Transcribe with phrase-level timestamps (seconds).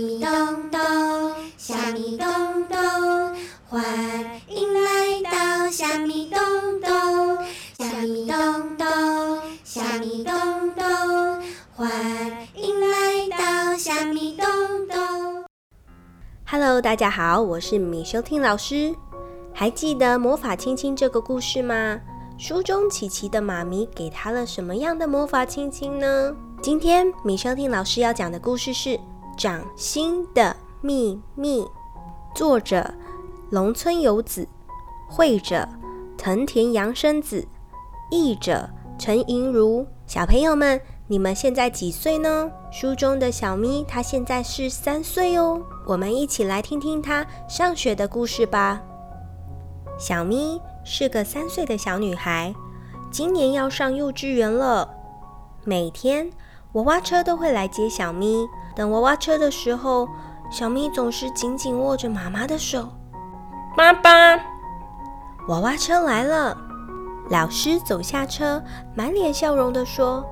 [0.00, 0.80] 咪咚咚，
[1.58, 2.26] 虾米咚
[2.68, 2.78] 咚，
[3.68, 3.84] 欢
[4.48, 6.40] 迎来到虾米咚
[6.80, 7.44] 咚，
[7.78, 8.86] 虾米咚咚，
[9.62, 10.34] 虾米咚
[10.74, 11.42] 咚，
[11.74, 11.90] 欢
[12.54, 14.46] 迎来到虾米咚
[14.88, 15.44] 咚。
[16.46, 18.94] Hello，大家好，我是米修听老师。
[19.52, 22.00] 还记得魔法亲亲这个故事吗？
[22.38, 26.34] 书中琪琪的妈咪给她了什么样的魔法亲亲呢？
[26.62, 28.90] 今天米修听老师要讲的故事是
[29.40, 31.62] 《掌心的秘密》，
[32.34, 32.92] 作者
[33.48, 34.46] 龙村游子，
[35.08, 35.66] 绘者
[36.18, 37.48] 藤田洋生子，
[38.10, 38.68] 译者
[38.98, 39.86] 陈莹如。
[40.06, 42.50] 小朋友们，你们现在几岁呢？
[42.70, 45.62] 书中的小咪，她现在是三岁哦。
[45.86, 48.82] 我们一起来听听她上学的故事吧。
[49.98, 52.54] 小咪是个三岁的小女孩，
[53.10, 54.86] 今年要上幼稚园了。
[55.64, 56.30] 每天，
[56.72, 58.46] 娃娃车都会来接小咪。
[58.74, 60.08] 等娃娃车的时候，
[60.50, 62.88] 小咪总是紧紧握着妈妈的手。
[63.76, 64.36] 爸爸，
[65.48, 66.56] 娃娃车来了。
[67.30, 68.60] 老师走下车，
[68.94, 70.24] 满脸笑容地说：“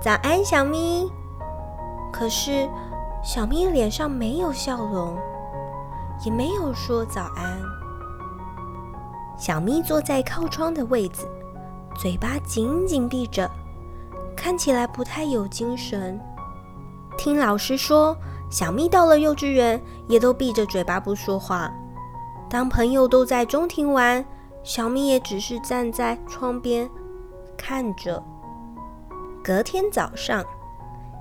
[0.00, 1.10] 早安，小咪。”
[2.12, 2.68] 可是，
[3.24, 5.16] 小咪脸上没有笑容，
[6.24, 7.60] 也没有说早安。
[9.36, 11.28] 小咪坐在靠窗的位子，
[11.96, 13.50] 嘴巴紧紧闭着。
[14.36, 16.20] 看起来不太有精神。
[17.16, 18.16] 听老师说，
[18.50, 21.72] 小咪到了幼稚园也都闭着嘴巴不说话。
[22.48, 24.24] 当朋友都在中庭玩，
[24.62, 26.88] 小咪也只是站在窗边
[27.56, 28.22] 看着。
[29.42, 30.44] 隔天早上，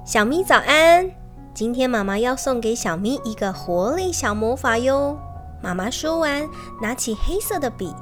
[0.05, 1.09] 小咪早安。
[1.53, 5.17] 今天妈妈要送给小咪一个活力小魔法哟。
[5.63, 6.47] 妈妈说完，
[6.81, 7.95] 拿起黑色的笔，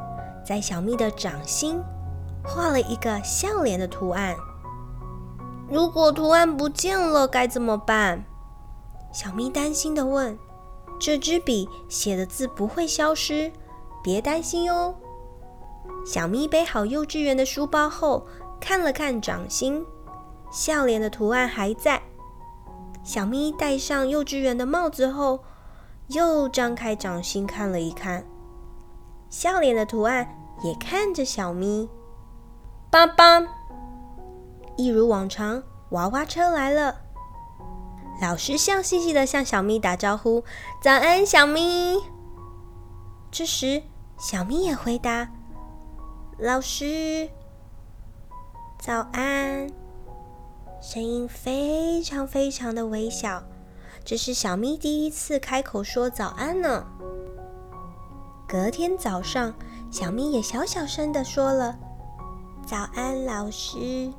[0.46, 1.80] 在小咪的掌心
[2.44, 4.36] 画了一个笑脸的图案。
[5.74, 8.24] 如果图案不见了该怎么办？
[9.12, 10.38] 小咪担心地问。
[11.00, 13.52] 这支笔写的字不会消失，
[14.04, 14.94] 别担心哟。
[16.06, 18.28] 小咪背好幼稚园的书包后，
[18.60, 19.84] 看了看掌心，
[20.52, 22.04] 笑脸的图案还在。
[23.04, 25.40] 小咪戴上幼稚园的帽子后，
[26.10, 28.24] 又张开掌心看了一看，
[29.28, 31.90] 笑脸的图案也看着小咪。
[32.92, 33.63] 爸爸。
[34.76, 36.96] 一如往常，娃娃车来了。
[38.22, 40.44] 老师笑嘻嘻的向小咪打招呼
[40.82, 42.00] ：“早安，小咪。”
[43.32, 43.84] 这时，
[44.18, 45.30] 小咪也回答
[46.38, 47.30] ：“老师，
[48.80, 49.68] 早安。”
[50.82, 53.44] 声音非常非常的微小，
[54.04, 56.86] 这是小咪第一次开口说早安呢。
[58.48, 59.54] 隔天早上，
[59.90, 61.78] 小咪也小小声的说了
[62.66, 64.14] ：“早安，老师。”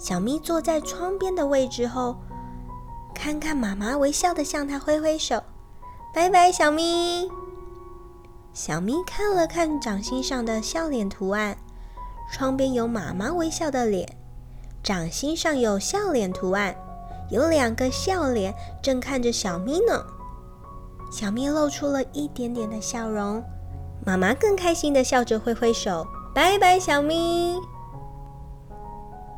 [0.00, 2.16] 小咪坐在窗边的位置后，
[3.14, 5.42] 看看妈妈微笑地向她挥挥手，
[6.14, 7.30] 拜拜，小咪。
[8.54, 11.58] 小咪看了看掌心上的笑脸图案，
[12.32, 14.16] 窗边有妈妈微笑的脸，
[14.82, 16.74] 掌心上有笑脸图案，
[17.28, 20.02] 有两个笑脸正看着小咪呢。
[21.12, 23.44] 小咪露出了一点点的笑容，
[24.06, 27.54] 妈妈更开心地笑着挥挥手，拜拜，小咪。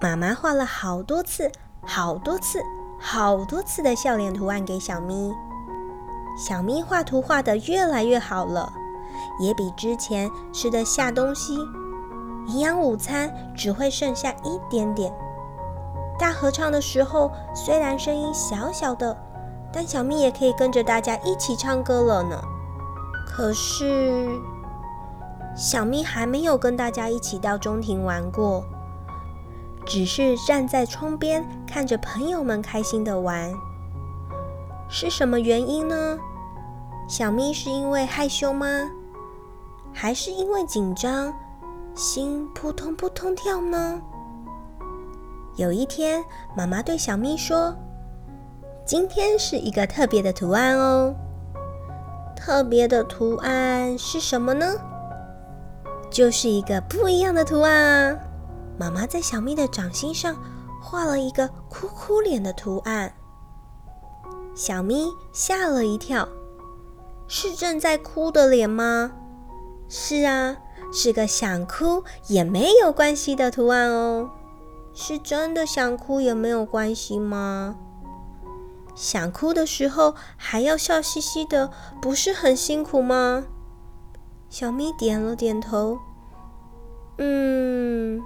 [0.02, 1.48] 妈妈画了好多次、
[1.86, 2.60] 好多次、
[2.98, 5.32] 好多次的笑脸图案给小咪。
[6.36, 8.72] 小咪画图画得越来越好了，
[9.38, 11.54] 也比之前吃的下东西，
[12.48, 15.14] 营养午餐只会剩下一点点。
[16.18, 19.16] 大合唱的时候，虽然声音小小的，
[19.72, 22.42] 但小咪也可以跟着大家一起唱歌了呢。
[23.24, 24.28] 可是，
[25.54, 28.64] 小咪还没有跟大家一起到中庭玩过。
[29.94, 33.52] 只是站在窗边看着朋友们开心的玩，
[34.88, 36.18] 是什么原因呢？
[37.06, 38.66] 小咪是因为害羞吗？
[39.92, 41.30] 还是因为紧张，
[41.94, 44.00] 心扑通扑通跳呢？
[45.56, 46.24] 有一天，
[46.56, 47.76] 妈妈对小咪说
[48.86, 51.14] ：“今天是一个特别的图案哦。”
[52.34, 54.72] 特别的图案是什么呢？
[56.10, 58.18] 就是一个不一样的图案啊。
[58.78, 60.36] 妈妈在小咪的掌心上
[60.80, 63.14] 画了一个哭哭脸的图案，
[64.54, 66.28] 小咪吓了一跳，
[67.28, 69.12] 是正在哭的脸吗？
[69.88, 70.56] 是啊，
[70.92, 74.30] 是个想哭也没有关系的图案哦。
[74.94, 77.76] 是真的想哭也没有关系吗？
[78.94, 81.70] 想哭的时候还要笑嘻嘻的，
[82.00, 83.44] 不是很辛苦吗？
[84.50, 85.98] 小咪点了点头，
[87.18, 88.20] 嗯。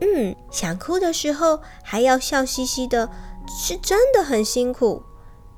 [0.00, 3.10] 嗯，想哭的时候还要笑嘻嘻的，
[3.46, 5.02] 是真的很辛苦。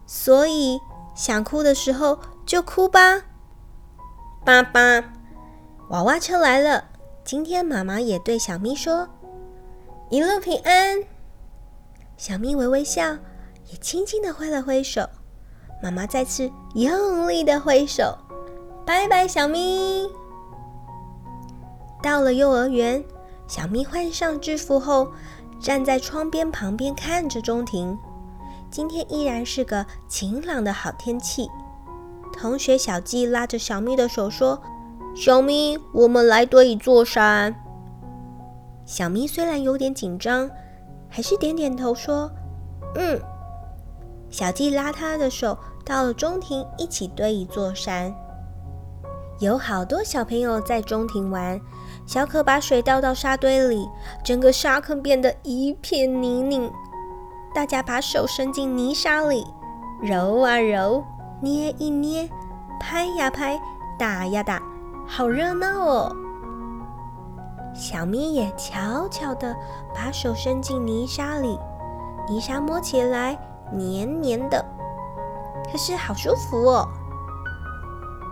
[0.07, 0.81] 所以
[1.15, 3.23] 想哭的时候就哭吧。
[4.45, 5.05] 爸爸，
[5.91, 6.85] 娃娃车来了。
[7.23, 9.07] 今天妈妈也对小咪说
[10.11, 11.05] ：“一路平安。”
[12.17, 13.03] 小咪微微笑，
[13.71, 15.07] 也轻轻地挥了挥手。
[15.83, 18.17] 妈妈再次用力的挥手
[18.85, 20.09] ：“拜拜，小咪。”
[22.03, 23.05] 到了幼儿园，
[23.51, 25.09] 小咪换上制服后，
[25.59, 27.99] 站在窗边旁边看着中庭。
[28.71, 31.49] 今天依然是个晴朗的好天气。
[32.33, 34.63] 同学小季拉着小咪的手说
[35.17, 37.53] ：“小咪，我们来堆一座山。”
[38.87, 40.49] 小咪虽然有点紧张，
[41.09, 42.31] 还是点点头说
[42.95, 43.21] ：“嗯。”
[44.31, 48.15] 小季拉他的手到了中庭，一起堆一座山。
[49.41, 51.61] 有好多小朋友在中庭玩。
[52.11, 53.89] 小可把水倒到沙堆里，
[54.25, 56.69] 整个沙坑变得一片泥泞。
[57.55, 59.47] 大家把手伸进泥沙里，
[60.03, 61.05] 揉啊揉，
[61.41, 62.29] 捏一捏，
[62.81, 63.61] 拍呀拍，
[63.97, 64.61] 打呀打，
[65.07, 66.17] 好热闹哦！
[67.77, 69.55] 小咪也悄悄地
[69.95, 71.57] 把手伸进泥沙里，
[72.29, 73.39] 泥沙摸起来
[73.73, 74.65] 黏黏的，
[75.71, 76.89] 可是好舒服哦。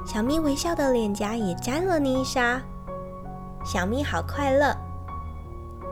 [0.04, 2.60] 小咪微笑的脸颊也沾了泥沙。
[3.68, 4.74] 小咪好快乐。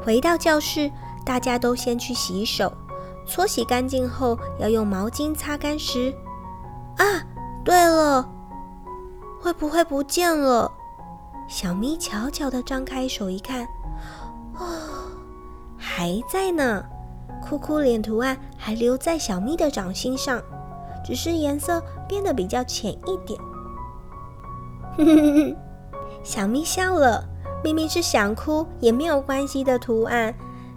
[0.03, 0.91] 回到教室，
[1.27, 2.73] 大家都先去洗手，
[3.27, 6.11] 搓洗干净后要用毛巾擦干时。
[6.97, 7.05] 啊，
[7.63, 8.27] 对了，
[9.39, 10.73] 会不会不见了？
[11.49, 13.67] 小咪悄悄地张开手一看，
[14.59, 14.67] 哦，
[15.77, 16.83] 还在呢，
[17.47, 20.41] 哭哭脸图案还留在小咪的掌心上，
[21.05, 23.39] 只是颜色变得比较浅一点。
[24.97, 25.57] 哼哼哼，
[26.25, 27.23] 小咪笑了。
[27.65, 30.33] 明明是想哭也没有关系的图案，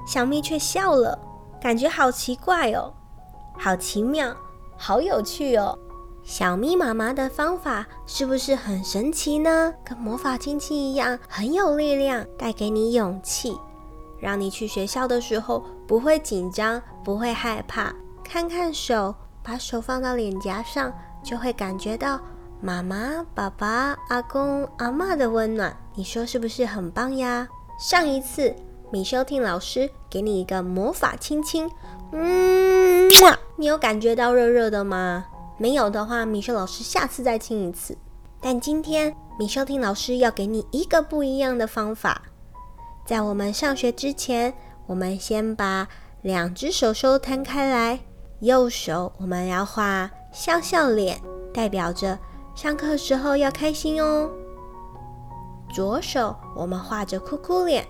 [0.07, 1.17] 小咪却笑了，
[1.61, 2.91] 感觉好奇怪哦，
[3.57, 4.35] 好奇妙，
[4.77, 5.77] 好有趣哦。
[6.23, 9.73] 小咪妈妈的方法是不是很神奇呢？
[9.83, 13.57] 跟魔法亲亲一样，很有力量，带给你勇气，
[14.19, 17.93] 让你去学校的时候不会紧张，不会害怕。
[18.23, 20.91] 看看手，把手放到脸颊上，
[21.23, 22.19] 就会感觉到。
[22.61, 27.45] 妈妈、爸爸、阿公、阿嬷的温暖，你说是不是很棒呀？
[27.77, 28.55] 上一次
[28.89, 31.69] 米修听老师给你一个魔法亲亲，
[32.13, 33.09] 嗯，
[33.57, 35.25] 你有感觉到热热的吗？
[35.57, 37.97] 没有的话，米修老师下次再亲一次。
[38.39, 42.21] 但今天米修听老师要给你一个不一样的方法，
[43.05, 44.53] 在我们上学之前，
[44.87, 45.89] 我们先把
[46.21, 47.99] 两只手手摊开来，
[48.39, 51.19] 右手我们要画笑笑脸，
[51.53, 52.17] 代表着。
[52.55, 54.29] 上课时候要开心哦。
[55.71, 57.87] 左手我们画着哭哭脸，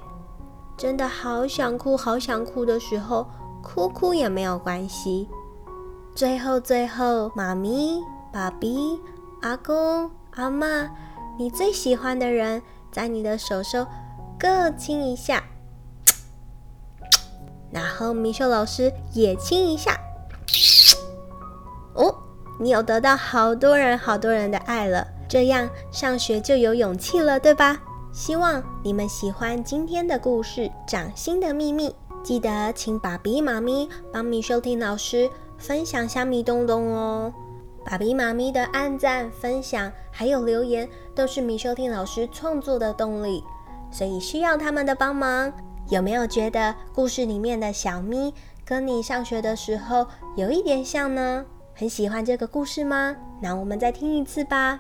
[0.78, 3.28] 真的好想哭、好想哭的时候，
[3.64, 5.30] 哭哭也没有关系。
[6.14, 9.00] 最后，最后，妈咪、爸比、
[9.42, 10.90] 阿公、阿妈，
[11.38, 12.62] 你最喜欢的人，
[12.92, 13.88] 在你的手手
[14.38, 15.44] 各亲一下，
[17.72, 19.98] 然后米秀老师也亲一下。
[21.94, 22.16] 哦。
[22.62, 27.80] 你有得到好多人、好多人的爱了，这样上学就有勇气了，对吧？
[28.12, 31.90] 希望你们喜欢今天的故事《掌心的秘密》，
[32.24, 35.30] 记得请爸比妈咪帮米收听老师
[35.60, 37.32] 分享虾米东东哦。
[37.86, 43.44] 爸比妈咪的按赞、分享还有留言，都是米收听老师创作的动力，
[43.92, 45.54] 所以需要他们的帮忙。
[45.90, 48.34] 有没有觉得故事里面的小咪
[48.66, 51.46] 跟你上学的时候有一点像呢？
[51.76, 53.16] 很喜欢这个故事吗？
[53.40, 54.80] 那我们再听一次吧。